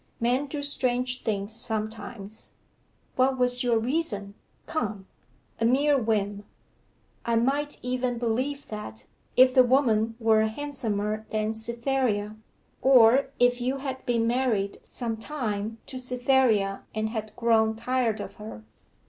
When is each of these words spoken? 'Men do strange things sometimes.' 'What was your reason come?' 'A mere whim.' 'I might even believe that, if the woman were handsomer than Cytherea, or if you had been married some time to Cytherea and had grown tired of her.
'Men 0.19 0.47
do 0.47 0.63
strange 0.63 1.21
things 1.21 1.53
sometimes.' 1.53 2.53
'What 3.17 3.37
was 3.37 3.61
your 3.61 3.77
reason 3.77 4.33
come?' 4.65 5.05
'A 5.59 5.65
mere 5.65 5.95
whim.' 5.95 6.43
'I 7.25 7.35
might 7.35 7.77
even 7.83 8.17
believe 8.17 8.67
that, 8.69 9.05
if 9.37 9.53
the 9.53 9.61
woman 9.63 10.15
were 10.19 10.47
handsomer 10.47 11.27
than 11.29 11.53
Cytherea, 11.53 12.35
or 12.81 13.27
if 13.37 13.61
you 13.61 13.77
had 13.77 14.03
been 14.07 14.25
married 14.25 14.79
some 14.89 15.17
time 15.17 15.77
to 15.85 15.99
Cytherea 15.99 16.81
and 16.95 17.09
had 17.09 17.35
grown 17.35 17.75
tired 17.75 18.19
of 18.19 18.37
her. 18.37 18.63